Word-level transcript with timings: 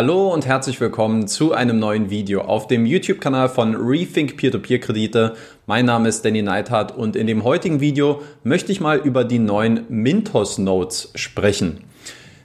Hallo 0.00 0.32
und 0.32 0.46
herzlich 0.46 0.80
willkommen 0.80 1.26
zu 1.26 1.54
einem 1.54 1.80
neuen 1.80 2.08
Video 2.08 2.42
auf 2.42 2.68
dem 2.68 2.86
YouTube-Kanal 2.86 3.48
von 3.48 3.74
Rethink 3.74 4.36
Peer-to-Peer-Kredite. 4.36 5.34
Mein 5.66 5.86
Name 5.86 6.08
ist 6.08 6.24
Danny 6.24 6.40
Neithardt 6.40 6.96
und 6.96 7.16
in 7.16 7.26
dem 7.26 7.42
heutigen 7.42 7.80
Video 7.80 8.22
möchte 8.44 8.70
ich 8.70 8.80
mal 8.80 8.98
über 8.98 9.24
die 9.24 9.40
neuen 9.40 9.86
Mintos 9.88 10.56
Notes 10.58 11.10
sprechen. 11.16 11.80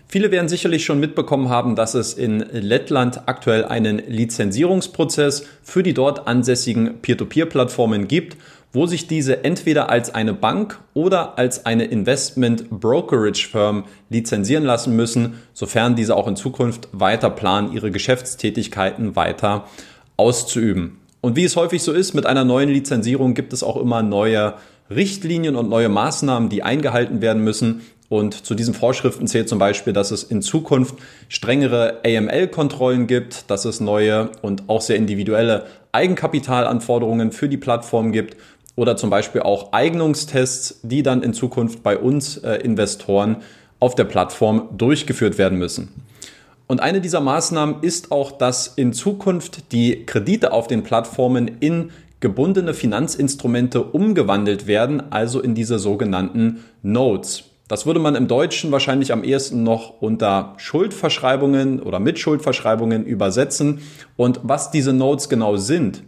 Viele 0.07 0.31
werden 0.31 0.49
sicherlich 0.49 0.83
schon 0.83 0.99
mitbekommen 0.99 1.49
haben, 1.49 1.75
dass 1.75 1.93
es 1.93 2.15
in 2.15 2.39
Lettland 2.39 3.27
aktuell 3.27 3.65
einen 3.65 3.99
Lizenzierungsprozess 3.99 5.45
für 5.61 5.83
die 5.83 5.93
dort 5.93 6.27
ansässigen 6.27 7.01
Peer-to-Peer-Plattformen 7.03 8.07
gibt 8.07 8.35
wo 8.73 8.87
sich 8.87 9.07
diese 9.07 9.43
entweder 9.43 9.89
als 9.89 10.13
eine 10.13 10.33
Bank 10.33 10.79
oder 10.95 11.37
als 11.37 11.65
eine 11.67 11.85
Investment 11.85 12.69
Brokerage 12.71 13.47
Firm 13.47 13.85
lizenzieren 14.09 14.63
lassen 14.63 14.95
müssen, 14.95 15.35
sofern 15.53 15.95
diese 15.95 16.15
auch 16.15 16.27
in 16.27 16.35
Zukunft 16.35 16.89
weiter 16.91 17.29
planen, 17.29 17.71
ihre 17.71 17.91
Geschäftstätigkeiten 17.91 19.15
weiter 19.15 19.65
auszuüben. 20.17 20.97
Und 21.21 21.35
wie 21.35 21.45
es 21.45 21.55
häufig 21.55 21.83
so 21.83 21.93
ist, 21.93 22.15
mit 22.15 22.25
einer 22.25 22.43
neuen 22.43 22.69
Lizenzierung 22.69 23.35
gibt 23.35 23.53
es 23.53 23.63
auch 23.63 23.77
immer 23.77 24.01
neue 24.01 24.55
Richtlinien 24.89 25.55
und 25.55 25.69
neue 25.69 25.87
Maßnahmen, 25.87 26.49
die 26.49 26.63
eingehalten 26.63 27.21
werden 27.21 27.43
müssen. 27.43 27.81
Und 28.09 28.45
zu 28.45 28.55
diesen 28.55 28.73
Vorschriften 28.73 29.27
zählt 29.27 29.49
zum 29.49 29.57
Beispiel, 29.57 29.93
dass 29.93 30.11
es 30.11 30.23
in 30.23 30.41
Zukunft 30.41 30.95
strengere 31.29 32.01
AML-Kontrollen 32.05 33.07
gibt, 33.07 33.49
dass 33.49 33.65
es 33.65 33.79
neue 33.79 34.31
und 34.41 34.63
auch 34.67 34.81
sehr 34.81 34.97
individuelle 34.97 35.65
Eigenkapitalanforderungen 35.93 37.31
für 37.31 37.47
die 37.47 37.57
Plattform 37.57 38.11
gibt 38.11 38.35
oder 38.75 38.97
zum 38.97 39.09
Beispiel 39.09 39.41
auch 39.41 39.71
Eignungstests, 39.71 40.79
die 40.83 41.03
dann 41.03 41.23
in 41.23 41.33
Zukunft 41.33 41.83
bei 41.83 41.97
uns 41.97 42.37
äh, 42.37 42.55
Investoren 42.55 43.37
auf 43.79 43.95
der 43.95 44.05
Plattform 44.05 44.69
durchgeführt 44.77 45.37
werden 45.37 45.57
müssen. 45.57 45.89
Und 46.67 46.79
eine 46.79 47.01
dieser 47.01 47.19
Maßnahmen 47.19 47.77
ist 47.81 48.11
auch, 48.11 48.31
dass 48.31 48.67
in 48.67 48.93
Zukunft 48.93 49.71
die 49.73 50.05
Kredite 50.05 50.53
auf 50.53 50.67
den 50.67 50.83
Plattformen 50.83 51.57
in 51.59 51.91
gebundene 52.19 52.73
Finanzinstrumente 52.73 53.83
umgewandelt 53.83 54.65
werden, 54.65 55.03
also 55.11 55.41
in 55.41 55.55
diese 55.55 55.77
sogenannten 55.77 56.63
Notes. 56.81 57.43
Das 57.67 57.85
würde 57.85 57.99
man 57.99 58.15
im 58.15 58.27
Deutschen 58.27 58.71
wahrscheinlich 58.71 59.11
am 59.11 59.23
ehesten 59.23 59.63
noch 59.63 60.01
unter 60.01 60.53
Schuldverschreibungen 60.57 61.81
oder 61.81 61.99
mit 61.99 62.19
Schuldverschreibungen 62.19 63.05
übersetzen. 63.05 63.81
Und 64.15 64.39
was 64.43 64.71
diese 64.71 64.93
Notes 64.93 65.27
genau 65.27 65.57
sind, 65.57 66.03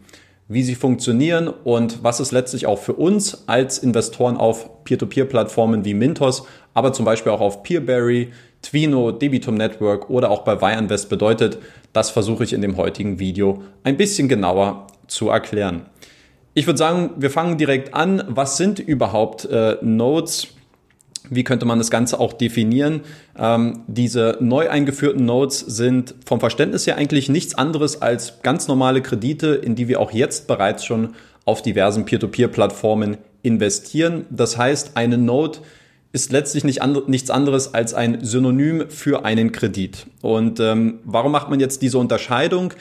wie 0.47 0.63
sie 0.63 0.75
funktionieren 0.75 1.47
und 1.47 2.03
was 2.03 2.19
es 2.19 2.31
letztlich 2.31 2.67
auch 2.67 2.79
für 2.79 2.93
uns 2.93 3.47
als 3.47 3.79
Investoren 3.79 4.37
auf 4.37 4.83
Peer-to-Peer-Plattformen 4.83 5.85
wie 5.85 5.93
Mintos, 5.93 6.43
aber 6.73 6.93
zum 6.93 7.05
Beispiel 7.05 7.31
auch 7.31 7.41
auf 7.41 7.63
Peerberry, 7.63 8.31
Twino, 8.61 9.11
Debitum 9.11 9.55
Network 9.55 10.09
oder 10.09 10.29
auch 10.29 10.43
bei 10.43 10.77
Ynvest 10.77 11.09
bedeutet, 11.09 11.57
das 11.93 12.09
versuche 12.09 12.43
ich 12.43 12.53
in 12.53 12.61
dem 12.61 12.77
heutigen 12.77 13.19
Video 13.19 13.63
ein 13.83 13.97
bisschen 13.97 14.27
genauer 14.27 14.87
zu 15.07 15.29
erklären. 15.29 15.85
Ich 16.53 16.67
würde 16.67 16.77
sagen, 16.77 17.11
wir 17.17 17.29
fangen 17.29 17.57
direkt 17.57 17.93
an. 17.93 18.23
Was 18.27 18.57
sind 18.57 18.79
überhaupt 18.79 19.45
äh, 19.45 19.77
Nodes? 19.81 20.47
Wie 21.29 21.43
könnte 21.43 21.65
man 21.65 21.77
das 21.77 21.91
Ganze 21.91 22.19
auch 22.19 22.33
definieren? 22.33 23.01
Ähm, 23.37 23.83
diese 23.87 24.37
neu 24.39 24.69
eingeführten 24.69 25.25
Notes 25.25 25.59
sind 25.59 26.15
vom 26.25 26.39
Verständnis 26.39 26.87
her 26.87 26.97
eigentlich 26.97 27.29
nichts 27.29 27.55
anderes 27.55 28.01
als 28.01 28.41
ganz 28.41 28.67
normale 28.67 29.01
Kredite, 29.01 29.47
in 29.55 29.75
die 29.75 29.87
wir 29.87 29.99
auch 29.99 30.11
jetzt 30.11 30.47
bereits 30.47 30.85
schon 30.85 31.15
auf 31.45 31.61
diversen 31.61 32.05
Peer-to-Peer-Plattformen 32.05 33.17
investieren. 33.43 34.25
Das 34.29 34.57
heißt, 34.57 34.91
eine 34.95 35.17
Note 35.17 35.61
ist 36.11 36.31
letztlich 36.31 36.63
nicht 36.63 36.81
and 36.81 37.09
nichts 37.09 37.29
anderes 37.29 37.73
als 37.73 37.93
ein 37.93 38.23
Synonym 38.23 38.89
für 38.89 39.25
einen 39.25 39.51
Kredit. 39.51 40.07
Und 40.21 40.59
ähm, 40.59 40.99
warum 41.03 41.33
macht 41.33 41.49
man 41.49 41.59
jetzt 41.59 41.81
diese 41.81 41.97
Unterscheidung? 41.97 42.73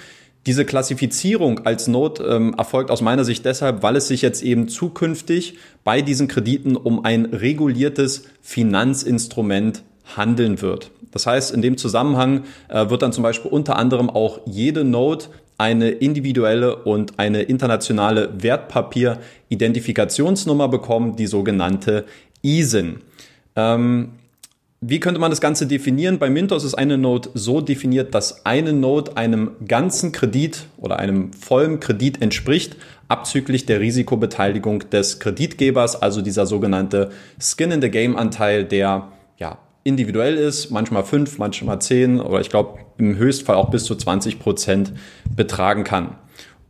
Diese 0.46 0.64
Klassifizierung 0.66 1.66
als 1.66 1.88
Not 1.88 2.20
ähm, 2.20 2.54
erfolgt 2.58 2.90
aus 2.90 3.00
meiner 3.00 3.24
Sicht 3.24 3.46
deshalb, 3.46 3.82
weil 3.82 3.96
es 3.96 4.08
sich 4.08 4.20
jetzt 4.20 4.42
eben 4.42 4.68
zukünftig 4.68 5.56
bei 5.84 6.02
diesen 6.02 6.28
Krediten 6.28 6.76
um 6.76 7.02
ein 7.04 7.24
reguliertes 7.26 8.24
Finanzinstrument 8.42 9.82
handeln 10.16 10.60
wird. 10.60 10.90
Das 11.12 11.26
heißt, 11.26 11.54
in 11.54 11.62
dem 11.62 11.78
Zusammenhang 11.78 12.44
äh, 12.68 12.90
wird 12.90 13.00
dann 13.02 13.12
zum 13.12 13.22
Beispiel 13.22 13.50
unter 13.50 13.76
anderem 13.76 14.10
auch 14.10 14.40
jede 14.44 14.84
Note 14.84 15.28
eine 15.56 15.90
individuelle 15.90 16.76
und 16.76 17.18
eine 17.18 17.42
internationale 17.42 18.42
Wertpapier-Identifikationsnummer 18.42 20.68
bekommen, 20.68 21.16
die 21.16 21.26
sogenannte 21.26 22.04
ISIN. 22.42 22.98
Ähm, 23.56 24.10
wie 24.86 25.00
könnte 25.00 25.18
man 25.18 25.30
das 25.30 25.40
Ganze 25.40 25.66
definieren? 25.66 26.18
Bei 26.18 26.28
Mintos 26.28 26.62
ist 26.62 26.74
eine 26.74 26.98
Note 26.98 27.30
so 27.32 27.62
definiert, 27.62 28.14
dass 28.14 28.44
eine 28.44 28.74
Note 28.74 29.16
einem 29.16 29.52
ganzen 29.66 30.12
Kredit 30.12 30.66
oder 30.76 30.98
einem 30.98 31.32
vollen 31.32 31.80
Kredit 31.80 32.20
entspricht, 32.20 32.76
abzüglich 33.08 33.64
der 33.64 33.80
Risikobeteiligung 33.80 34.90
des 34.90 35.20
Kreditgebers, 35.20 36.02
also 36.02 36.20
dieser 36.20 36.44
sogenannte 36.44 37.10
Skin 37.40 37.70
in 37.70 37.80
the 37.80 37.90
Game 37.90 38.14
Anteil, 38.16 38.64
der 38.64 39.08
ja 39.38 39.58
individuell 39.84 40.36
ist, 40.36 40.70
manchmal 40.70 41.04
fünf, 41.04 41.38
manchmal 41.38 41.80
zehn 41.80 42.20
oder 42.20 42.40
ich 42.40 42.50
glaube 42.50 42.78
im 42.98 43.16
Höchstfall 43.16 43.56
auch 43.56 43.70
bis 43.70 43.84
zu 43.84 43.94
20 43.94 44.38
Prozent 44.38 44.92
betragen 45.34 45.84
kann. 45.84 46.16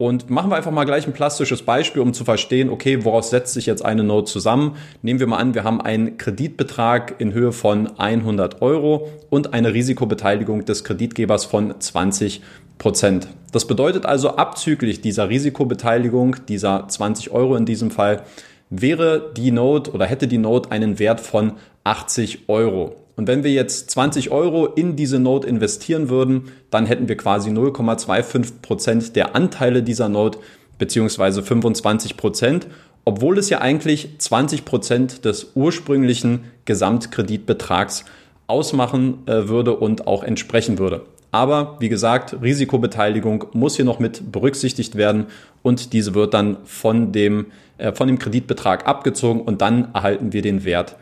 Und 0.04 0.28
machen 0.28 0.50
wir 0.50 0.56
einfach 0.56 0.70
mal 0.70 0.84
gleich 0.84 1.06
ein 1.06 1.14
plastisches 1.14 1.62
Beispiel, 1.62 2.02
um 2.02 2.12
zu 2.12 2.24
verstehen, 2.24 2.68
okay, 2.68 3.06
woraus 3.06 3.30
setzt 3.30 3.54
sich 3.54 3.64
jetzt 3.64 3.82
eine 3.82 4.04
Note 4.04 4.30
zusammen? 4.30 4.76
Nehmen 5.00 5.18
wir 5.18 5.26
mal 5.26 5.38
an, 5.38 5.54
wir 5.54 5.64
haben 5.64 5.80
einen 5.80 6.18
Kreditbetrag 6.18 7.14
in 7.22 7.32
Höhe 7.32 7.52
von 7.52 7.98
100 7.98 8.60
Euro 8.60 9.08
und 9.30 9.54
eine 9.54 9.72
Risikobeteiligung 9.72 10.66
des 10.66 10.84
Kreditgebers 10.84 11.46
von 11.46 11.80
20 11.80 12.42
Prozent. 12.76 13.28
Das 13.50 13.66
bedeutet 13.66 14.04
also 14.04 14.36
abzüglich 14.36 15.00
dieser 15.00 15.30
Risikobeteiligung, 15.30 16.36
dieser 16.48 16.86
20 16.86 17.30
Euro 17.30 17.56
in 17.56 17.64
diesem 17.64 17.90
Fall, 17.90 18.24
wäre 18.68 19.32
die 19.34 19.52
Note 19.52 19.90
oder 19.90 20.04
hätte 20.04 20.28
die 20.28 20.36
Note 20.36 20.70
einen 20.70 20.98
Wert 20.98 21.20
von 21.22 21.54
80 21.84 22.50
Euro. 22.50 23.03
Und 23.16 23.28
wenn 23.28 23.44
wir 23.44 23.52
jetzt 23.52 23.90
20 23.90 24.30
Euro 24.30 24.66
in 24.66 24.96
diese 24.96 25.18
Note 25.18 25.46
investieren 25.46 26.08
würden, 26.08 26.52
dann 26.70 26.86
hätten 26.86 27.08
wir 27.08 27.16
quasi 27.16 27.50
0,25 27.50 28.60
Prozent 28.60 29.16
der 29.16 29.36
Anteile 29.36 29.82
dieser 29.82 30.08
Note 30.08 30.38
beziehungsweise 30.78 31.42
25 31.42 32.16
Prozent, 32.16 32.66
obwohl 33.04 33.38
es 33.38 33.50
ja 33.50 33.60
eigentlich 33.60 34.18
20 34.18 34.64
Prozent 34.64 35.24
des 35.24 35.52
ursprünglichen 35.54 36.44
Gesamtkreditbetrags 36.64 38.04
ausmachen 38.46 39.26
äh, 39.26 39.48
würde 39.48 39.76
und 39.76 40.06
auch 40.06 40.22
entsprechen 40.22 40.78
würde. 40.78 41.02
Aber 41.30 41.76
wie 41.80 41.88
gesagt, 41.88 42.36
Risikobeteiligung 42.42 43.46
muss 43.54 43.76
hier 43.76 43.84
noch 43.84 43.98
mit 43.98 44.30
berücksichtigt 44.30 44.96
werden 44.96 45.26
und 45.62 45.92
diese 45.92 46.14
wird 46.14 46.32
dann 46.34 46.58
von 46.64 47.12
dem, 47.12 47.46
äh, 47.78 47.92
von 47.92 48.06
dem 48.06 48.18
Kreditbetrag 48.18 48.86
abgezogen 48.86 49.40
und 49.40 49.60
dann 49.60 49.92
erhalten 49.94 50.32
wir 50.32 50.42
den 50.42 50.64
Wert 50.64 50.96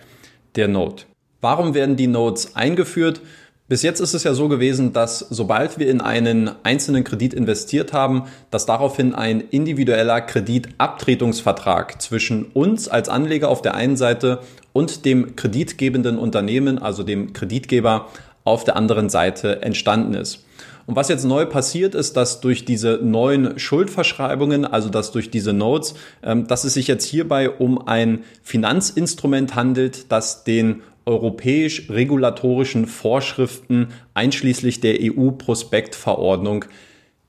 der 0.56 0.68
Note. 0.68 1.04
Warum 1.42 1.74
werden 1.74 1.96
die 1.96 2.06
Notes 2.06 2.54
eingeführt? 2.54 3.20
Bis 3.66 3.82
jetzt 3.82 3.98
ist 3.98 4.14
es 4.14 4.22
ja 4.22 4.32
so 4.32 4.48
gewesen, 4.48 4.92
dass 4.92 5.18
sobald 5.18 5.78
wir 5.80 5.90
in 5.90 6.00
einen 6.00 6.52
einzelnen 6.62 7.02
Kredit 7.02 7.34
investiert 7.34 7.92
haben, 7.92 8.24
dass 8.52 8.64
daraufhin 8.64 9.12
ein 9.12 9.40
individueller 9.40 10.20
Kreditabtretungsvertrag 10.20 12.00
zwischen 12.00 12.44
uns 12.44 12.86
als 12.86 13.08
Anleger 13.08 13.48
auf 13.48 13.60
der 13.60 13.74
einen 13.74 13.96
Seite 13.96 14.38
und 14.72 15.04
dem 15.04 15.34
kreditgebenden 15.34 16.16
Unternehmen, 16.16 16.78
also 16.78 17.02
dem 17.02 17.32
Kreditgeber, 17.32 18.08
auf 18.44 18.62
der 18.62 18.76
anderen 18.76 19.08
Seite 19.08 19.62
entstanden 19.62 20.14
ist. 20.14 20.44
Und 20.86 20.96
was 20.96 21.08
jetzt 21.08 21.24
neu 21.24 21.46
passiert 21.46 21.94
ist, 21.94 22.16
dass 22.16 22.40
durch 22.40 22.64
diese 22.64 22.98
neuen 23.02 23.58
Schuldverschreibungen, 23.58 24.64
also 24.64 24.88
dass 24.88 25.12
durch 25.12 25.30
diese 25.30 25.52
Notes, 25.52 25.94
ähm, 26.22 26.46
dass 26.46 26.64
es 26.64 26.74
sich 26.74 26.88
jetzt 26.88 27.04
hierbei 27.04 27.50
um 27.50 27.86
ein 27.86 28.24
Finanzinstrument 28.42 29.54
handelt, 29.54 30.10
das 30.10 30.44
den 30.44 30.82
europäisch-regulatorischen 31.06 32.86
Vorschriften 32.86 33.88
einschließlich 34.14 34.80
der 34.80 34.98
EU-Prospektverordnung 35.00 36.64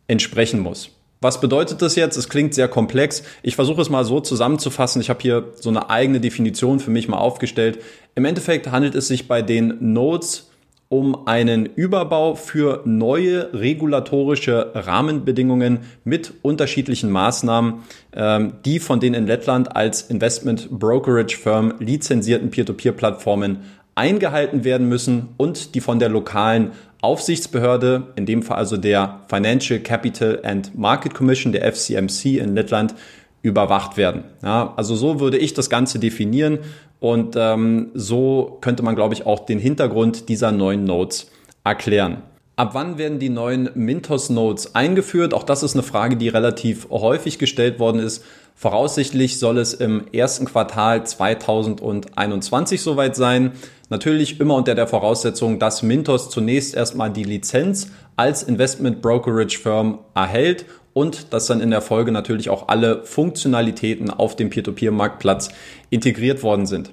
entsprechen 0.08 0.60
muss. 0.60 0.90
Was 1.22 1.40
bedeutet 1.40 1.82
das 1.82 1.96
jetzt? 1.96 2.18
Es 2.18 2.28
klingt 2.28 2.54
sehr 2.54 2.68
komplex. 2.68 3.24
Ich 3.44 3.56
versuche 3.56 3.82
es 3.82 3.90
mal 3.90 4.04
so 4.04 4.20
zusammenzufassen. 4.20 5.02
Ich 5.02 5.10
habe 5.10 5.22
hier 5.22 5.54
so 5.56 5.70
eine 5.70 5.90
eigene 5.90 6.20
Definition 6.20 6.82
für 6.82 6.92
mich 6.92 7.08
mal 7.08 7.18
aufgestellt. 7.18 7.80
Im 8.16 8.26
Endeffekt 8.26 8.70
handelt 8.72 8.94
es 8.94 9.08
sich 9.08 9.28
bei 9.30 9.42
den 9.42 9.94
Notes 9.94 10.52
um 10.94 11.28
einen 11.28 11.66
Überbau 11.66 12.36
für 12.36 12.84
neue 12.86 13.52
regulatorische 13.52 14.74
Rahmenbedingungen 14.76 15.80
mit 16.04 16.36
unterschiedlichen 16.44 17.10
Maßnahmen, 17.10 17.80
ähm, 18.16 18.54
die 18.64 18.78
von 18.78 19.00
den 19.00 19.16
in 19.16 19.26
Lettland 19.26 19.76
als 19.76 20.04
Investment 20.04 20.70
Brokerage 20.70 21.36
Firm 21.36 21.74
lizenzierten 21.80 22.52
Peer-to-Peer-Plattformen 22.52 23.62
eingehalten 23.96 24.64
werden 24.66 24.88
müssen 24.88 25.30
und 25.38 25.74
die 25.74 25.82
von 25.82 25.98
der 25.98 26.10
lokalen 26.10 26.74
Aufsichtsbehörde, 27.02 28.14
in 28.16 28.28
dem 28.28 28.44
Fall 28.44 28.58
also 28.58 28.78
der 28.78 29.22
Financial 29.30 29.80
Capital 29.80 30.42
and 30.44 30.78
Market 30.78 31.16
Commission, 31.16 31.54
der 31.54 31.74
FCMC 31.74 32.38
in 32.38 32.54
Lettland, 32.54 32.94
überwacht 33.42 33.98
werden. 33.98 34.26
Ja, 34.44 34.74
also 34.78 34.96
so 34.96 35.20
würde 35.20 35.38
ich 35.38 35.56
das 35.56 35.72
Ganze 35.72 35.98
definieren 35.98 36.60
und 37.04 37.36
ähm, 37.38 37.92
so 37.94 38.60
könnte 38.62 38.82
man, 38.82 38.96
glaube 38.96 39.14
ich, 39.14 39.26
auch 39.26 39.46
den 39.46 39.60
Hintergrund 39.60 40.30
dieser 40.30 40.54
neuen 40.54 40.86
Notes 40.86 41.30
erklären. 41.66 42.22
Ab 42.56 42.70
wann 42.76 42.98
werden 42.98 43.20
die 43.20 43.28
neuen 43.28 43.70
Mintos 43.76 44.30
Notes 44.30 44.74
eingeführt? 44.74 45.34
Auch 45.34 45.44
das 45.44 45.64
ist 45.64 45.74
eine 45.74 45.84
Frage, 45.84 46.16
die 46.16 46.30
relativ 46.30 46.90
häufig 46.90 47.40
gestellt 47.40 47.78
worden 47.78 48.00
ist. 48.00 48.24
Voraussichtlich 48.56 49.38
soll 49.38 49.58
es 49.58 49.74
im 49.74 50.06
ersten 50.14 50.46
Quartal 50.46 51.06
2021 51.06 52.82
soweit 52.82 53.18
sein. 53.18 53.52
Natürlich 53.90 54.40
immer 54.40 54.56
unter 54.56 54.74
der 54.74 54.88
Voraussetzung, 54.88 55.60
dass 55.60 55.84
Mintos 55.84 56.30
zunächst 56.30 56.74
erstmal 56.74 57.12
die 57.12 57.26
Lizenz 57.26 57.92
als 58.16 58.44
Investment 58.44 59.02
Brokerage 59.02 59.60
Firm 59.60 60.00
erhält 60.16 60.64
und 60.94 61.34
dass 61.34 61.48
dann 61.48 61.62
in 61.62 61.72
der 61.72 61.82
Folge 61.82 62.12
natürlich 62.12 62.50
auch 62.50 62.68
alle 62.68 63.04
Funktionalitäten 63.04 64.10
auf 64.10 64.36
dem 64.36 64.50
Peer-to-Peer-Marktplatz 64.50 65.50
integriert 65.90 66.44
worden 66.44 66.66
sind. 66.66 66.92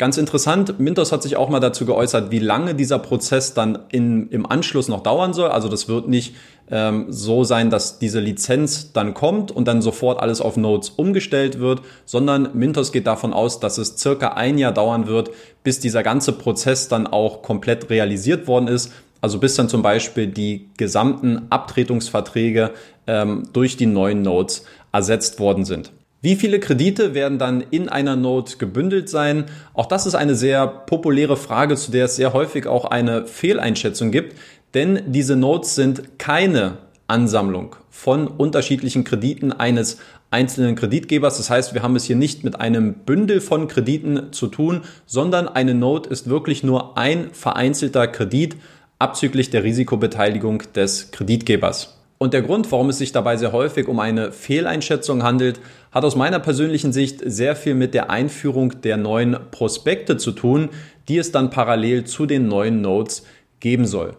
Ganz 0.00 0.16
interessant, 0.16 0.80
Mintos 0.80 1.12
hat 1.12 1.22
sich 1.22 1.36
auch 1.36 1.50
mal 1.50 1.60
dazu 1.60 1.84
geäußert, 1.84 2.30
wie 2.30 2.38
lange 2.38 2.74
dieser 2.74 2.98
Prozess 2.98 3.52
dann 3.52 3.80
in, 3.90 4.30
im 4.30 4.46
Anschluss 4.46 4.88
noch 4.88 5.02
dauern 5.02 5.34
soll. 5.34 5.50
Also 5.50 5.68
das 5.68 5.88
wird 5.88 6.08
nicht 6.08 6.34
ähm, 6.70 7.06
so 7.10 7.44
sein, 7.44 7.68
dass 7.68 7.98
diese 7.98 8.18
Lizenz 8.18 8.94
dann 8.94 9.12
kommt 9.12 9.50
und 9.50 9.68
dann 9.68 9.82
sofort 9.82 10.18
alles 10.18 10.40
auf 10.40 10.56
Nodes 10.56 10.88
umgestellt 10.88 11.58
wird, 11.58 11.82
sondern 12.06 12.48
Mintos 12.54 12.92
geht 12.92 13.06
davon 13.06 13.34
aus, 13.34 13.60
dass 13.60 13.76
es 13.76 13.98
circa 13.98 14.28
ein 14.28 14.56
Jahr 14.56 14.72
dauern 14.72 15.06
wird, 15.06 15.32
bis 15.64 15.80
dieser 15.80 16.02
ganze 16.02 16.32
Prozess 16.32 16.88
dann 16.88 17.06
auch 17.06 17.42
komplett 17.42 17.90
realisiert 17.90 18.46
worden 18.46 18.68
ist. 18.68 18.92
Also 19.20 19.38
bis 19.38 19.54
dann 19.54 19.68
zum 19.68 19.82
Beispiel 19.82 20.26
die 20.26 20.68
gesamten 20.76 21.46
Abtretungsverträge 21.50 22.70
ähm, 23.06 23.44
durch 23.52 23.76
die 23.76 23.86
neuen 23.86 24.22
Nodes 24.22 24.64
ersetzt 24.92 25.38
worden 25.38 25.64
sind. 25.64 25.92
Wie 26.22 26.36
viele 26.36 26.60
Kredite 26.60 27.14
werden 27.14 27.38
dann 27.38 27.64
in 27.70 27.88
einer 27.88 28.14
Note 28.14 28.58
gebündelt 28.58 29.08
sein? 29.08 29.46
Auch 29.72 29.86
das 29.86 30.04
ist 30.04 30.14
eine 30.14 30.34
sehr 30.34 30.66
populäre 30.66 31.38
Frage, 31.38 31.76
zu 31.76 31.90
der 31.90 32.06
es 32.06 32.16
sehr 32.16 32.34
häufig 32.34 32.66
auch 32.66 32.84
eine 32.84 33.26
Fehleinschätzung 33.26 34.10
gibt, 34.10 34.36
denn 34.74 35.00
diese 35.06 35.36
Notes 35.36 35.74
sind 35.74 36.18
keine 36.18 36.76
Ansammlung 37.06 37.76
von 37.88 38.28
unterschiedlichen 38.28 39.04
Krediten 39.04 39.52
eines 39.52 39.98
einzelnen 40.30 40.76
Kreditgebers. 40.76 41.38
Das 41.38 41.50
heißt, 41.50 41.74
wir 41.74 41.82
haben 41.82 41.96
es 41.96 42.04
hier 42.04 42.16
nicht 42.16 42.44
mit 42.44 42.60
einem 42.60 42.94
Bündel 42.94 43.40
von 43.40 43.66
Krediten 43.66 44.32
zu 44.32 44.46
tun, 44.46 44.82
sondern 45.06 45.48
eine 45.48 45.74
Note 45.74 46.08
ist 46.08 46.28
wirklich 46.28 46.62
nur 46.62 46.96
ein 46.96 47.30
vereinzelter 47.32 48.06
Kredit 48.06 48.56
abzüglich 49.00 49.50
der 49.50 49.64
Risikobeteiligung 49.64 50.62
des 50.74 51.10
Kreditgebers. 51.10 51.96
Und 52.18 52.34
der 52.34 52.42
Grund, 52.42 52.70
warum 52.70 52.90
es 52.90 52.98
sich 52.98 53.12
dabei 53.12 53.38
sehr 53.38 53.52
häufig 53.52 53.88
um 53.88 53.98
eine 53.98 54.30
Fehleinschätzung 54.30 55.22
handelt, 55.22 55.58
hat 55.90 56.04
aus 56.04 56.16
meiner 56.16 56.38
persönlichen 56.38 56.92
Sicht 56.92 57.22
sehr 57.24 57.56
viel 57.56 57.74
mit 57.74 57.94
der 57.94 58.10
Einführung 58.10 58.82
der 58.82 58.98
neuen 58.98 59.38
Prospekte 59.50 60.18
zu 60.18 60.32
tun, 60.32 60.68
die 61.08 61.16
es 61.16 61.32
dann 61.32 61.48
parallel 61.48 62.04
zu 62.04 62.26
den 62.26 62.46
neuen 62.46 62.82
Notes 62.82 63.24
geben 63.58 63.86
soll. 63.86 64.16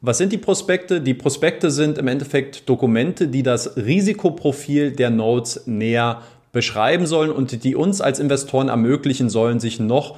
Was 0.00 0.18
sind 0.18 0.32
die 0.32 0.38
Prospekte? 0.38 1.00
Die 1.00 1.14
Prospekte 1.14 1.70
sind 1.70 1.98
im 1.98 2.08
Endeffekt 2.08 2.68
Dokumente, 2.68 3.28
die 3.28 3.44
das 3.44 3.76
Risikoprofil 3.76 4.90
der 4.90 5.10
Notes 5.10 5.66
näher 5.66 6.22
beschreiben 6.50 7.06
sollen 7.06 7.30
und 7.30 7.62
die 7.62 7.76
uns 7.76 8.00
als 8.00 8.18
Investoren 8.18 8.70
ermöglichen 8.70 9.30
sollen, 9.30 9.60
sich 9.60 9.78
noch 9.78 10.16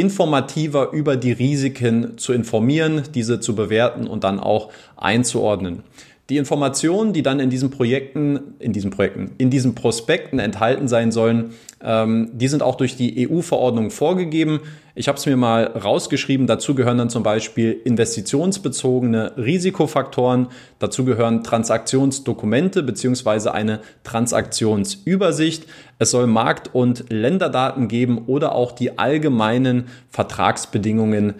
informativer 0.00 0.90
über 0.92 1.16
die 1.16 1.32
Risiken 1.32 2.16
zu 2.16 2.32
informieren, 2.32 3.02
diese 3.14 3.40
zu 3.40 3.54
bewerten 3.54 4.06
und 4.06 4.24
dann 4.24 4.40
auch 4.40 4.70
einzuordnen. 4.96 5.82
Die 6.30 6.36
Informationen, 6.36 7.12
die 7.12 7.24
dann 7.24 7.40
in 7.40 7.50
diesen 7.50 7.70
Projekten, 7.70 8.54
in 8.60 8.72
diesen 8.72 8.92
Projekten, 8.92 9.32
in 9.38 9.50
diesen 9.50 9.74
Prospekten 9.74 10.38
enthalten 10.38 10.86
sein 10.86 11.10
sollen, 11.10 11.54
ähm, 11.82 12.30
die 12.34 12.46
sind 12.46 12.62
auch 12.62 12.76
durch 12.76 12.94
die 12.94 13.28
EU-Verordnung 13.28 13.90
vorgegeben. 13.90 14.60
Ich 14.94 15.08
habe 15.08 15.18
es 15.18 15.26
mir 15.26 15.36
mal 15.36 15.64
rausgeschrieben. 15.64 16.46
Dazu 16.46 16.76
gehören 16.76 16.98
dann 16.98 17.10
zum 17.10 17.24
Beispiel 17.24 17.80
investitionsbezogene 17.82 19.32
Risikofaktoren. 19.38 20.46
Dazu 20.78 21.04
gehören 21.04 21.42
Transaktionsdokumente 21.42 22.84
beziehungsweise 22.84 23.52
eine 23.52 23.80
Transaktionsübersicht. 24.04 25.66
Es 25.98 26.12
soll 26.12 26.28
Markt- 26.28 26.72
und 26.72 27.06
Länderdaten 27.10 27.88
geben 27.88 28.18
oder 28.28 28.54
auch 28.54 28.70
die 28.70 28.98
allgemeinen 29.00 29.86
Vertragsbedingungen 30.10 31.34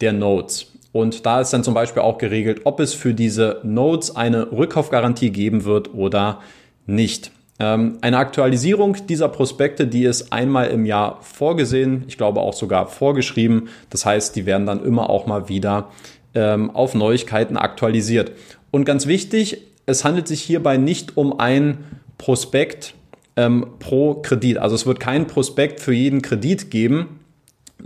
der 0.00 0.12
Notes. 0.12 0.75
Und 0.96 1.26
da 1.26 1.42
ist 1.42 1.52
dann 1.52 1.62
zum 1.62 1.74
Beispiel 1.74 2.00
auch 2.00 2.16
geregelt, 2.16 2.62
ob 2.64 2.80
es 2.80 2.94
für 2.94 3.12
diese 3.12 3.60
Nodes 3.62 4.16
eine 4.16 4.50
Rückkaufgarantie 4.50 5.28
geben 5.28 5.64
wird 5.64 5.92
oder 5.92 6.40
nicht. 6.86 7.32
Ähm, 7.58 7.98
eine 8.00 8.16
Aktualisierung 8.16 8.96
dieser 9.06 9.28
Prospekte, 9.28 9.86
die 9.86 10.04
ist 10.04 10.32
einmal 10.32 10.68
im 10.68 10.86
Jahr 10.86 11.18
vorgesehen, 11.20 12.04
ich 12.08 12.16
glaube 12.16 12.40
auch 12.40 12.54
sogar 12.54 12.86
vorgeschrieben. 12.86 13.68
Das 13.90 14.06
heißt, 14.06 14.34
die 14.36 14.46
werden 14.46 14.66
dann 14.66 14.82
immer 14.82 15.10
auch 15.10 15.26
mal 15.26 15.50
wieder 15.50 15.90
ähm, 16.34 16.70
auf 16.70 16.94
Neuigkeiten 16.94 17.58
aktualisiert. 17.58 18.32
Und 18.70 18.86
ganz 18.86 19.06
wichtig, 19.06 19.58
es 19.84 20.02
handelt 20.02 20.26
sich 20.26 20.40
hierbei 20.40 20.78
nicht 20.78 21.18
um 21.18 21.38
ein 21.38 21.84
Prospekt 22.16 22.94
ähm, 23.36 23.66
pro 23.80 24.14
Kredit. 24.14 24.56
Also 24.56 24.74
es 24.74 24.86
wird 24.86 24.98
kein 24.98 25.26
Prospekt 25.26 25.80
für 25.80 25.92
jeden 25.92 26.22
Kredit 26.22 26.70
geben, 26.70 27.20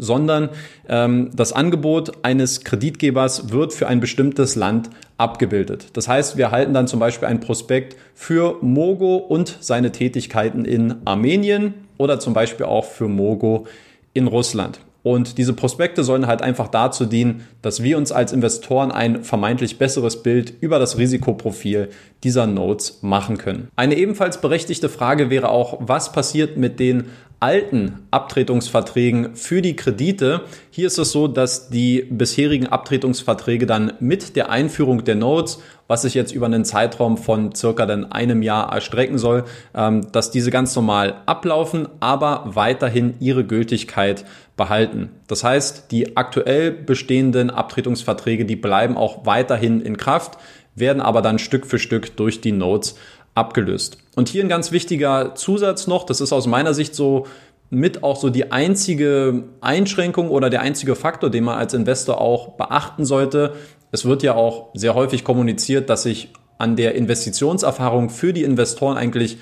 sondern 0.01 0.49
ähm, 0.89 1.31
das 1.35 1.53
Angebot 1.53 2.25
eines 2.25 2.65
Kreditgebers 2.65 3.51
wird 3.53 3.73
für 3.73 3.87
ein 3.87 4.01
bestimmtes 4.01 4.57
Land 4.57 4.91
abgebildet. 5.19 5.89
Das 5.93 6.09
heißt, 6.09 6.37
wir 6.37 6.51
halten 6.51 6.75
dann 6.75 6.89
zum 6.89 6.99
Beispiel 6.99 7.29
ein 7.29 7.41
Prospekt 7.41 7.97
für 8.15 8.57
Mogo 8.63 9.17
und 9.17 9.59
seine 9.61 9.93
Tätigkeiten 9.93 10.65
in 10.65 10.95
Armenien 11.05 11.75
oder 11.99 12.19
zum 12.19 12.33
Beispiel 12.33 12.67
auch 12.67 12.87
für 12.87 13.09
Mogo 13.09 13.67
in 14.15 14.27
Russland. 14.27 14.81
Und 15.03 15.39
diese 15.39 15.55
Prospekte 15.55 16.05
sollen 16.05 16.27
halt 16.27 16.43
einfach 16.43 16.69
dazu 16.69 17.07
dienen, 17.07 17.47
dass 17.63 17.83
wir 17.83 17.97
uns 17.97 18.13
als 18.13 18.33
Investoren 18.33 18.93
ein 18.93 19.25
vermeintlich 19.25 19.79
besseres 19.79 20.23
Bild 20.23 20.53
über 20.61 20.79
das 20.79 20.99
Risikoprofil 20.99 21.89
dieser 22.23 22.47
Notes 22.47 22.99
machen 23.01 23.39
können. 23.39 23.69
Eine 23.77 23.97
ebenfalls 23.97 24.41
berechtigte 24.41 24.91
Frage 24.91 25.31
wäre 25.31 25.49
auch, 25.49 25.79
was 25.81 26.13
passiert 26.13 26.59
mit 26.59 26.79
den 26.81 27.05
alten 27.41 28.07
Abtretungsverträgen 28.11 29.35
für 29.35 29.63
die 29.63 29.75
Kredite. 29.75 30.43
Hier 30.71 30.87
ist 30.87 30.99
es 30.99 31.11
so, 31.11 31.27
dass 31.27 31.71
die 31.71 32.07
bisherigen 32.11 32.67
Abtretungsverträge 32.67 33.65
dann 33.65 33.95
mit 33.99 34.37
der 34.37 34.51
Einführung 34.51 35.05
der 35.05 35.15
Notes, 35.15 35.63
was 35.89 36.03
sich 36.03 36.13
jetzt 36.13 36.33
über 36.33 36.47
einen 36.47 36.67
Zeitraum 36.67 37.17
von 37.17 37.55
circa 37.55 37.87
dann 37.87 38.13
einem 38.13 38.43
Jahr 38.43 38.71
erstrecken 38.71 39.17
soll, 39.17 39.45
ähm, 39.75 40.13
dass 40.13 40.31
diese 40.31 40.51
ganz 40.51 40.77
normal 40.77 41.23
ablaufen, 41.25 41.89
aber 41.99 42.43
weiterhin 42.45 43.15
ihre 43.21 43.45
Gültigkeit 43.45 44.27
behalten. 44.59 45.09
Das 45.27 45.43
heißt, 45.43 45.91
die 45.91 46.19
aktuell 46.19 46.71
bestehenden 46.71 47.49
Abtretungsverträge, 47.49 48.45
die 48.45 48.57
bleiben 48.57 48.99
auch 48.99 49.25
weiterhin 49.25 49.81
in 49.81 49.97
Kraft, 49.97 50.37
werden 50.75 51.01
aber 51.01 51.23
dann 51.23 51.39
Stück 51.39 51.67
für 51.67 51.79
Stück 51.79 52.17
durch 52.17 52.41
die 52.41 52.53
Notes 52.53 52.97
abgelöst. 53.35 53.99
Und 54.17 54.29
hier 54.29 54.43
ein 54.45 54.49
ganz 54.49 54.73
wichtiger 54.73 55.35
Zusatz 55.35 55.87
noch, 55.87 56.05
das 56.05 56.21
ist 56.21 56.33
aus 56.33 56.47
meiner 56.47 56.75
Sicht 56.75 56.95
so 56.95 57.27
mit 57.71 58.03
auch 58.03 58.17
so 58.17 58.31
die 58.31 58.51
einzige 58.51 59.45
Einschränkung 59.61 60.29
oder 60.31 60.51
der 60.51 60.61
einzige 60.61 60.97
Faktor, 60.97 61.31
den 61.31 61.45
man 61.45 61.57
als 61.59 61.73
Investor 61.73 62.21
auch 62.21 62.57
beachten 62.57 63.05
sollte. 63.05 63.55
Es 63.93 64.05
wird 64.05 64.23
ja 64.23 64.35
auch 64.35 64.71
sehr 64.75 64.95
häufig 64.95 65.25
kommuniziert, 65.25 65.89
dass 65.89 66.03
sich 66.03 66.33
an 66.59 66.77
der 66.77 66.95
Investitionserfahrung 66.97 68.11
für 68.11 68.33
die 68.33 68.43
Investoren 68.43 68.97
eigentlich 68.97 69.39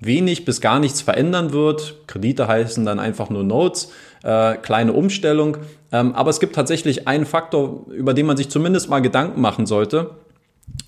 wenig 0.00 0.44
bis 0.44 0.60
gar 0.60 0.80
nichts 0.80 1.00
verändern 1.00 1.52
wird. 1.52 2.06
Kredite 2.06 2.46
heißen 2.46 2.84
dann 2.84 2.98
einfach 2.98 3.30
nur 3.30 3.44
Notes, 3.44 3.90
äh, 4.22 4.56
kleine 4.56 4.92
Umstellung. 4.92 5.58
Ähm, 5.92 6.14
aber 6.14 6.30
es 6.30 6.40
gibt 6.40 6.54
tatsächlich 6.54 7.08
einen 7.08 7.24
Faktor, 7.24 7.86
über 7.90 8.12
den 8.12 8.26
man 8.26 8.36
sich 8.36 8.48
zumindest 8.48 8.90
mal 8.90 9.00
Gedanken 9.00 9.40
machen 9.40 9.66
sollte. 9.66 10.10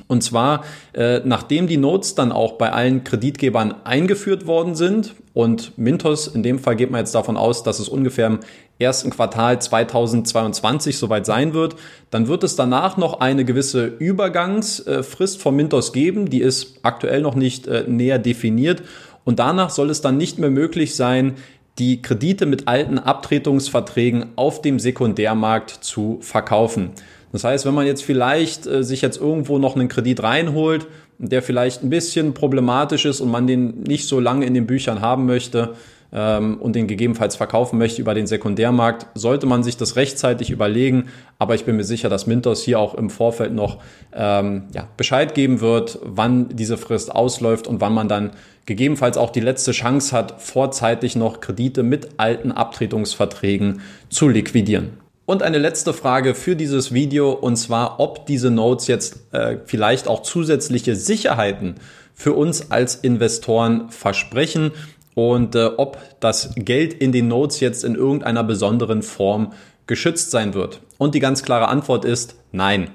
Und 0.06 0.22
zwar, 0.22 0.64
äh, 0.92 1.20
nachdem 1.24 1.66
die 1.66 1.78
Notes 1.78 2.14
dann 2.14 2.30
auch 2.30 2.52
bei 2.52 2.72
allen 2.72 3.04
Kreditgebern 3.04 3.74
eingeführt 3.84 4.46
worden 4.46 4.74
sind 4.74 5.14
und 5.32 5.78
Mintos, 5.78 6.26
in 6.26 6.42
dem 6.42 6.58
Fall 6.58 6.76
geht 6.76 6.90
man 6.90 7.00
jetzt 7.00 7.14
davon 7.14 7.36
aus, 7.36 7.62
dass 7.62 7.78
es 7.78 7.88
ungefähr 7.88 8.26
im 8.26 8.40
ersten 8.78 9.10
Quartal 9.10 9.60
2022 9.60 10.98
soweit 10.98 11.24
sein 11.24 11.54
wird, 11.54 11.76
dann 12.10 12.28
wird 12.28 12.44
es 12.44 12.54
danach 12.54 12.96
noch 12.96 13.20
eine 13.20 13.44
gewisse 13.44 13.86
Übergangsfrist 13.86 15.40
von 15.40 15.56
Mintos 15.56 15.92
geben, 15.92 16.28
die 16.28 16.40
ist 16.40 16.80
aktuell 16.82 17.22
noch 17.22 17.34
nicht 17.34 17.66
äh, 17.66 17.84
näher 17.86 18.18
definiert. 18.18 18.82
Und 19.24 19.38
danach 19.38 19.70
soll 19.70 19.88
es 19.88 20.02
dann 20.02 20.18
nicht 20.18 20.38
mehr 20.38 20.50
möglich 20.50 20.96
sein, 20.96 21.36
die 21.78 22.02
Kredite 22.02 22.46
mit 22.46 22.68
alten 22.68 22.98
Abtretungsverträgen 22.98 24.26
auf 24.36 24.62
dem 24.62 24.78
Sekundärmarkt 24.78 25.70
zu 25.70 26.18
verkaufen. 26.20 26.90
Das 27.32 27.42
heißt, 27.42 27.66
wenn 27.66 27.74
man 27.74 27.86
jetzt 27.86 28.04
vielleicht 28.04 28.66
äh, 28.66 28.84
sich 28.84 29.02
jetzt 29.02 29.20
irgendwo 29.20 29.58
noch 29.58 29.74
einen 29.74 29.88
Kredit 29.88 30.22
reinholt, 30.22 30.86
der 31.18 31.42
vielleicht 31.42 31.82
ein 31.82 31.90
bisschen 31.90 32.34
problematisch 32.34 33.04
ist 33.04 33.20
und 33.20 33.30
man 33.30 33.46
den 33.46 33.82
nicht 33.82 34.06
so 34.06 34.20
lange 34.20 34.46
in 34.46 34.54
den 34.54 34.66
Büchern 34.66 35.00
haben 35.00 35.26
möchte 35.26 35.74
ähm, 36.14 36.58
und 36.60 36.76
den 36.76 36.86
gegebenenfalls 36.86 37.36
verkaufen 37.36 37.78
möchte 37.78 38.00
über 38.00 38.14
den 38.14 38.26
Sekundärmarkt, 38.26 39.06
sollte 39.14 39.46
man 39.46 39.62
sich 39.62 39.76
das 39.76 39.96
rechtzeitig 39.96 40.50
überlegen. 40.50 41.08
Aber 41.38 41.54
ich 41.54 41.64
bin 41.64 41.76
mir 41.76 41.84
sicher, 41.84 42.08
dass 42.08 42.26
Mintos 42.26 42.62
hier 42.62 42.78
auch 42.78 42.94
im 42.94 43.10
Vorfeld 43.10 43.52
noch 43.52 43.78
ähm, 44.14 44.64
ja, 44.72 44.88
Bescheid 44.96 45.34
geben 45.34 45.60
wird, 45.60 45.98
wann 46.02 46.48
diese 46.56 46.78
Frist 46.78 47.14
ausläuft 47.14 47.66
und 47.66 47.80
wann 47.80 47.92
man 47.92 48.08
dann 48.08 48.30
gegebenenfalls 48.66 49.18
auch 49.18 49.30
die 49.30 49.40
letzte 49.40 49.72
Chance 49.72 50.16
hat, 50.16 50.40
vorzeitig 50.40 51.16
noch 51.16 51.40
Kredite 51.40 51.82
mit 51.82 52.08
alten 52.16 52.52
Abtretungsverträgen 52.52 53.82
zu 54.08 54.28
liquidieren. 54.28 55.04
Und 55.26 55.42
eine 55.42 55.58
letzte 55.58 55.94
Frage 55.94 56.34
für 56.34 56.54
dieses 56.54 56.92
Video 56.92 57.32
und 57.32 57.56
zwar, 57.56 57.98
ob 57.98 58.26
diese 58.26 58.50
Nodes 58.50 58.86
jetzt 58.86 59.32
äh, 59.32 59.56
vielleicht 59.64 60.06
auch 60.06 60.22
zusätzliche 60.22 60.96
Sicherheiten 60.96 61.76
für 62.14 62.34
uns 62.34 62.70
als 62.70 62.94
Investoren 62.96 63.90
versprechen 63.90 64.72
und 65.14 65.54
äh, 65.54 65.70
ob 65.76 65.98
das 66.20 66.52
Geld 66.56 66.94
in 66.94 67.12
den 67.12 67.28
Nodes 67.28 67.60
jetzt 67.60 67.84
in 67.84 67.94
irgendeiner 67.94 68.44
besonderen 68.44 69.02
Form 69.02 69.52
geschützt 69.86 70.30
sein 70.30 70.54
wird. 70.54 70.80
Und 70.98 71.14
die 71.14 71.20
ganz 71.20 71.42
klare 71.42 71.68
Antwort 71.68 72.04
ist 72.04 72.36
nein. 72.52 72.90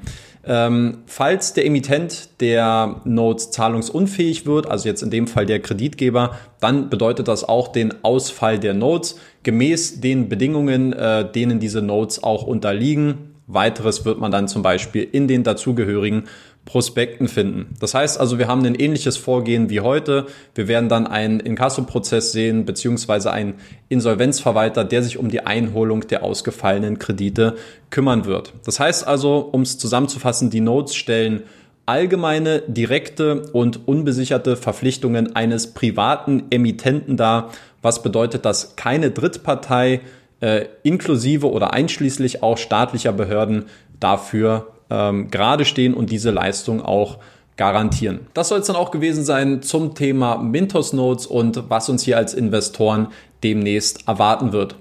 Ähm, 0.45 0.99
falls 1.05 1.53
der 1.53 1.65
Emittent 1.65 2.41
der 2.41 3.01
Notes 3.03 3.51
zahlungsunfähig 3.51 4.45
wird, 4.45 4.67
also 4.67 4.87
jetzt 4.87 5.03
in 5.03 5.11
dem 5.11 5.27
Fall 5.27 5.45
der 5.45 5.59
Kreditgeber, 5.59 6.37
dann 6.61 6.89
bedeutet 6.89 7.27
das 7.27 7.43
auch 7.43 7.67
den 7.67 8.03
Ausfall 8.03 8.57
der 8.57 8.73
Notes 8.73 9.19
gemäß 9.43 9.99
den 9.99 10.29
Bedingungen, 10.29 10.93
äh, 10.93 11.29
denen 11.29 11.59
diese 11.59 11.81
Notes 11.81 12.23
auch 12.23 12.43
unterliegen. 12.43 13.35
Weiteres 13.47 14.05
wird 14.05 14.19
man 14.19 14.31
dann 14.31 14.47
zum 14.47 14.61
Beispiel 14.61 15.07
in 15.11 15.27
den 15.27 15.43
dazugehörigen 15.43 16.23
Prospekten 16.69 17.27
finden. 17.27 17.73
Das 17.79 17.95
heißt 17.95 18.19
also, 18.19 18.37
wir 18.37 18.47
haben 18.47 18.63
ein 18.63 18.75
ähnliches 18.75 19.17
Vorgehen 19.17 19.71
wie 19.71 19.79
heute. 19.79 20.27
Wir 20.53 20.67
werden 20.67 20.87
dann 20.87 21.07
einen 21.07 21.39
Inkasso-Prozess 21.39 22.31
sehen, 22.31 22.65
beziehungsweise 22.65 23.31
einen 23.31 23.55
Insolvenzverwalter, 23.87 24.83
der 24.83 25.01
sich 25.01 25.17
um 25.17 25.29
die 25.29 25.47
Einholung 25.47 26.01
der 26.07 26.23
ausgefallenen 26.23 26.99
Kredite 26.99 27.55
kümmern 27.89 28.25
wird. 28.25 28.53
Das 28.65 28.79
heißt 28.79 29.07
also, 29.07 29.49
um 29.51 29.63
es 29.63 29.79
zusammenzufassen, 29.79 30.51
die 30.51 30.61
Notes 30.61 30.93
stellen 30.93 31.41
allgemeine, 31.87 32.61
direkte 32.67 33.47
und 33.51 33.87
unbesicherte 33.87 34.55
Verpflichtungen 34.55 35.35
eines 35.35 35.73
privaten 35.73 36.43
Emittenten 36.51 37.17
dar. 37.17 37.49
Was 37.81 38.03
bedeutet, 38.03 38.45
dass 38.45 38.75
keine 38.75 39.09
Drittpartei 39.09 40.01
äh, 40.39 40.65
inklusive 40.83 41.49
oder 41.49 41.73
einschließlich 41.73 42.43
auch 42.43 42.59
staatlicher 42.59 43.11
Behörden 43.11 43.65
dafür 43.99 44.67
ähm, 44.89 45.29
gerade 45.31 45.65
stehen 45.65 45.93
und 45.93 46.09
diese 46.09 46.31
Leistung 46.31 46.81
auch 46.81 47.17
garantieren. 47.57 48.21
Das 48.33 48.49
soll 48.49 48.59
es 48.59 48.67
dann 48.67 48.77
auch 48.77 48.91
gewesen 48.91 49.25
sein 49.25 49.61
zum 49.61 49.93
Thema 49.93 50.37
Mintos 50.37 50.93
Notes 50.93 51.25
und 51.25 51.69
was 51.69 51.89
uns 51.89 52.03
hier 52.03 52.17
als 52.17 52.33
Investoren 52.33 53.07
demnächst 53.43 54.07
erwarten 54.07 54.53
wird. 54.53 54.75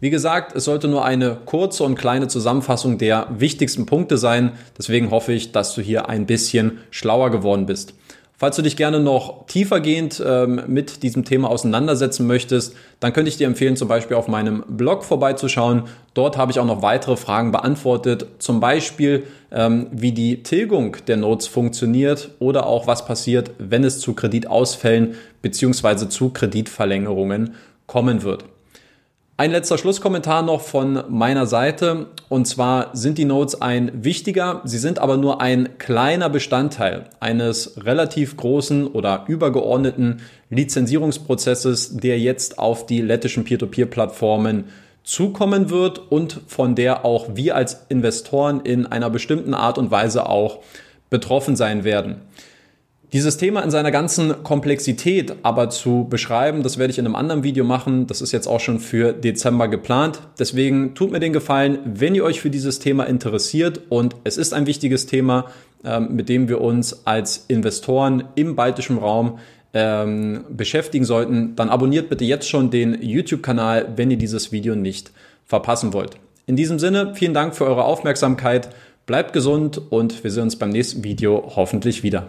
Wie 0.00 0.10
gesagt, 0.10 0.54
es 0.54 0.64
sollte 0.64 0.88
nur 0.88 1.04
eine 1.04 1.38
kurze 1.46 1.84
und 1.84 1.94
kleine 1.94 2.28
Zusammenfassung 2.28 2.98
der 2.98 3.28
wichtigsten 3.30 3.86
Punkte 3.86 4.18
sein. 4.18 4.52
Deswegen 4.76 5.10
hoffe 5.10 5.32
ich, 5.32 5.52
dass 5.52 5.74
du 5.74 5.80
hier 5.80 6.08
ein 6.08 6.26
bisschen 6.26 6.78
schlauer 6.90 7.30
geworden 7.30 7.64
bist. 7.64 7.94
Falls 8.38 8.56
du 8.56 8.60
dich 8.60 8.76
gerne 8.76 9.00
noch 9.00 9.46
tiefergehend 9.46 10.22
ähm, 10.24 10.60
mit 10.66 11.02
diesem 11.02 11.24
Thema 11.24 11.48
auseinandersetzen 11.48 12.26
möchtest, 12.26 12.74
dann 13.00 13.14
könnte 13.14 13.30
ich 13.30 13.38
dir 13.38 13.46
empfehlen, 13.46 13.76
zum 13.76 13.88
Beispiel 13.88 14.14
auf 14.14 14.28
meinem 14.28 14.62
Blog 14.68 15.04
vorbeizuschauen. 15.04 15.84
Dort 16.12 16.36
habe 16.36 16.52
ich 16.52 16.60
auch 16.60 16.66
noch 16.66 16.82
weitere 16.82 17.16
Fragen 17.16 17.50
beantwortet, 17.50 18.26
zum 18.38 18.60
Beispiel 18.60 19.22
ähm, 19.50 19.86
wie 19.90 20.12
die 20.12 20.42
Tilgung 20.42 20.98
der 21.06 21.16
Notes 21.16 21.46
funktioniert 21.46 22.32
oder 22.38 22.66
auch 22.66 22.86
was 22.86 23.06
passiert, 23.06 23.52
wenn 23.58 23.84
es 23.84 24.00
zu 24.00 24.12
Kreditausfällen 24.12 25.14
bzw. 25.40 26.10
zu 26.10 26.28
Kreditverlängerungen 26.28 27.54
kommen 27.86 28.22
wird. 28.22 28.44
Ein 29.38 29.50
letzter 29.50 29.76
Schlusskommentar 29.76 30.40
noch 30.40 30.62
von 30.62 31.04
meiner 31.10 31.44
Seite. 31.44 32.06
Und 32.30 32.46
zwar 32.46 32.96
sind 32.96 33.18
die 33.18 33.26
Notes 33.26 33.60
ein 33.60 33.92
wichtiger, 34.02 34.62
sie 34.64 34.78
sind 34.78 34.98
aber 34.98 35.18
nur 35.18 35.42
ein 35.42 35.76
kleiner 35.76 36.30
Bestandteil 36.30 37.04
eines 37.20 37.84
relativ 37.84 38.38
großen 38.38 38.86
oder 38.86 39.24
übergeordneten 39.28 40.22
Lizenzierungsprozesses, 40.48 41.98
der 41.98 42.18
jetzt 42.18 42.58
auf 42.58 42.86
die 42.86 43.02
lettischen 43.02 43.44
Peer-to-Peer-Plattformen 43.44 44.64
zukommen 45.04 45.68
wird 45.68 45.98
und 46.10 46.40
von 46.46 46.74
der 46.74 47.04
auch 47.04 47.28
wir 47.34 47.56
als 47.56 47.84
Investoren 47.90 48.60
in 48.60 48.86
einer 48.86 49.10
bestimmten 49.10 49.52
Art 49.52 49.76
und 49.76 49.90
Weise 49.90 50.30
auch 50.30 50.60
betroffen 51.10 51.56
sein 51.56 51.84
werden. 51.84 52.22
Dieses 53.12 53.36
Thema 53.36 53.60
in 53.60 53.70
seiner 53.70 53.92
ganzen 53.92 54.42
Komplexität 54.42 55.36
aber 55.42 55.70
zu 55.70 56.06
beschreiben, 56.10 56.64
das 56.64 56.76
werde 56.76 56.90
ich 56.90 56.98
in 56.98 57.06
einem 57.06 57.14
anderen 57.14 57.44
Video 57.44 57.64
machen. 57.64 58.08
Das 58.08 58.20
ist 58.20 58.32
jetzt 58.32 58.48
auch 58.48 58.58
schon 58.58 58.80
für 58.80 59.12
Dezember 59.12 59.68
geplant. 59.68 60.20
Deswegen 60.40 60.94
tut 60.94 61.12
mir 61.12 61.20
den 61.20 61.32
Gefallen, 61.32 61.78
wenn 61.84 62.16
ihr 62.16 62.24
euch 62.24 62.40
für 62.40 62.50
dieses 62.50 62.80
Thema 62.80 63.04
interessiert 63.04 63.80
und 63.90 64.16
es 64.24 64.36
ist 64.36 64.52
ein 64.52 64.66
wichtiges 64.66 65.06
Thema, 65.06 65.46
ähm, 65.84 66.16
mit 66.16 66.28
dem 66.28 66.48
wir 66.48 66.60
uns 66.60 67.06
als 67.06 67.44
Investoren 67.46 68.24
im 68.34 68.56
baltischen 68.56 68.98
Raum 68.98 69.38
ähm, 69.72 70.44
beschäftigen 70.50 71.04
sollten, 71.04 71.54
dann 71.54 71.68
abonniert 71.68 72.08
bitte 72.08 72.24
jetzt 72.24 72.48
schon 72.48 72.70
den 72.70 73.00
YouTube-Kanal, 73.00 73.92
wenn 73.94 74.10
ihr 74.10 74.18
dieses 74.18 74.50
Video 74.50 74.74
nicht 74.74 75.12
verpassen 75.44 75.92
wollt. 75.92 76.16
In 76.46 76.56
diesem 76.56 76.80
Sinne, 76.80 77.14
vielen 77.14 77.34
Dank 77.34 77.54
für 77.54 77.66
eure 77.66 77.84
Aufmerksamkeit, 77.84 78.70
bleibt 79.06 79.32
gesund 79.32 79.80
und 79.90 80.24
wir 80.24 80.30
sehen 80.32 80.44
uns 80.44 80.56
beim 80.56 80.70
nächsten 80.70 81.04
Video 81.04 81.52
hoffentlich 81.54 82.02
wieder. 82.02 82.26